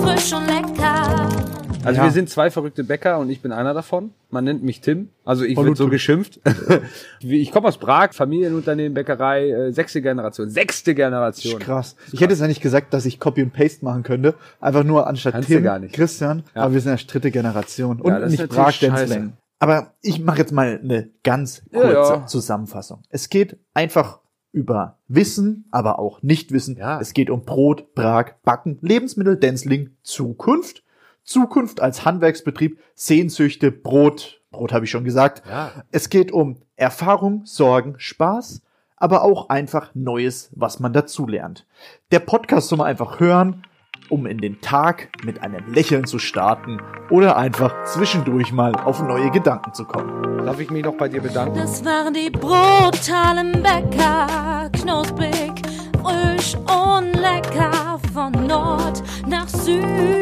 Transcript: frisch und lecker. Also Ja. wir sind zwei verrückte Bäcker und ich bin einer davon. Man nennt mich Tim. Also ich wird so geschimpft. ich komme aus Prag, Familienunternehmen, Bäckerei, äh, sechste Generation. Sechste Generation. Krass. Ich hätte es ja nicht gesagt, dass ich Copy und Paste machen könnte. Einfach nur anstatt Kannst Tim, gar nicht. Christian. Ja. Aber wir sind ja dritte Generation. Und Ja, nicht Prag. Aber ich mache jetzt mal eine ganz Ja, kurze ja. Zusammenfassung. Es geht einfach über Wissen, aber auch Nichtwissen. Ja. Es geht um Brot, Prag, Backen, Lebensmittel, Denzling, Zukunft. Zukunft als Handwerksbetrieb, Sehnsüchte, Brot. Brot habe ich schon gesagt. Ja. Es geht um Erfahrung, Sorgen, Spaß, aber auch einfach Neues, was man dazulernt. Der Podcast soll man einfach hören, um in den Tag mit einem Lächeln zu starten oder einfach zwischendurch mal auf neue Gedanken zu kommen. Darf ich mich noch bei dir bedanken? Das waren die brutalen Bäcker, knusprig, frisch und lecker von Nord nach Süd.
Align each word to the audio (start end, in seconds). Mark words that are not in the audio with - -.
frisch 0.00 0.32
und 0.32 0.46
lecker. 0.46 1.28
Also 1.82 1.98
Ja. 1.98 2.04
wir 2.04 2.10
sind 2.10 2.28
zwei 2.28 2.50
verrückte 2.50 2.84
Bäcker 2.84 3.18
und 3.18 3.30
ich 3.30 3.40
bin 3.40 3.52
einer 3.52 3.72
davon. 3.72 4.10
Man 4.30 4.44
nennt 4.44 4.62
mich 4.62 4.80
Tim. 4.82 5.08
Also 5.24 5.44
ich 5.44 5.56
wird 5.56 5.76
so 5.78 5.88
geschimpft. 5.88 6.40
ich 7.20 7.50
komme 7.52 7.68
aus 7.68 7.78
Prag, 7.78 8.12
Familienunternehmen, 8.12 8.92
Bäckerei, 8.92 9.48
äh, 9.50 9.72
sechste 9.72 10.02
Generation. 10.02 10.50
Sechste 10.50 10.94
Generation. 10.94 11.58
Krass. 11.58 11.96
Ich 12.12 12.20
hätte 12.20 12.34
es 12.34 12.40
ja 12.40 12.46
nicht 12.48 12.60
gesagt, 12.60 12.92
dass 12.92 13.06
ich 13.06 13.18
Copy 13.18 13.42
und 13.42 13.52
Paste 13.52 13.84
machen 13.84 14.02
könnte. 14.02 14.34
Einfach 14.60 14.84
nur 14.84 15.06
anstatt 15.06 15.32
Kannst 15.32 15.48
Tim, 15.48 15.62
gar 15.62 15.78
nicht. 15.78 15.94
Christian. 15.94 16.42
Ja. 16.54 16.62
Aber 16.62 16.74
wir 16.74 16.80
sind 16.82 16.98
ja 16.98 17.06
dritte 17.06 17.30
Generation. 17.30 18.00
Und 18.00 18.10
Ja, 18.10 18.26
nicht 18.26 18.48
Prag. 18.48 18.74
Aber 19.58 19.94
ich 20.02 20.20
mache 20.20 20.38
jetzt 20.38 20.52
mal 20.52 20.80
eine 20.82 21.10
ganz 21.22 21.62
Ja, 21.70 21.80
kurze 21.80 22.12
ja. 22.12 22.26
Zusammenfassung. 22.26 23.02
Es 23.08 23.28
geht 23.30 23.58
einfach 23.74 24.20
über 24.52 24.98
Wissen, 25.08 25.66
aber 25.70 25.98
auch 25.98 26.22
Nichtwissen. 26.22 26.76
Ja. 26.76 27.00
Es 27.00 27.12
geht 27.14 27.30
um 27.30 27.44
Brot, 27.44 27.94
Prag, 27.94 28.34
Backen, 28.42 28.78
Lebensmittel, 28.80 29.36
Denzling, 29.36 29.90
Zukunft. 30.02 30.82
Zukunft 31.22 31.80
als 31.80 32.04
Handwerksbetrieb, 32.04 32.80
Sehnsüchte, 32.94 33.70
Brot. 33.70 34.40
Brot 34.50 34.72
habe 34.72 34.84
ich 34.84 34.90
schon 34.90 35.04
gesagt. 35.04 35.42
Ja. 35.48 35.84
Es 35.92 36.08
geht 36.08 36.32
um 36.32 36.62
Erfahrung, 36.76 37.42
Sorgen, 37.44 37.94
Spaß, 37.98 38.62
aber 38.96 39.22
auch 39.22 39.48
einfach 39.48 39.94
Neues, 39.94 40.50
was 40.54 40.80
man 40.80 40.92
dazulernt. 40.92 41.66
Der 42.10 42.20
Podcast 42.20 42.68
soll 42.68 42.78
man 42.78 42.88
einfach 42.88 43.20
hören, 43.20 43.62
um 44.10 44.26
in 44.26 44.38
den 44.38 44.60
Tag 44.60 45.08
mit 45.24 45.42
einem 45.42 45.72
Lächeln 45.72 46.04
zu 46.04 46.18
starten 46.18 46.78
oder 47.08 47.36
einfach 47.36 47.84
zwischendurch 47.84 48.52
mal 48.52 48.74
auf 48.74 49.02
neue 49.02 49.30
Gedanken 49.30 49.72
zu 49.72 49.84
kommen. 49.84 50.44
Darf 50.44 50.60
ich 50.60 50.70
mich 50.70 50.84
noch 50.84 50.94
bei 50.94 51.08
dir 51.08 51.22
bedanken? 51.22 51.58
Das 51.58 51.84
waren 51.84 52.12
die 52.12 52.30
brutalen 52.30 53.52
Bäcker, 53.62 54.70
knusprig, 54.72 55.52
frisch 56.02 56.56
und 56.56 57.14
lecker 57.14 57.98
von 58.12 58.32
Nord 58.46 59.02
nach 59.26 59.48
Süd. 59.48 60.19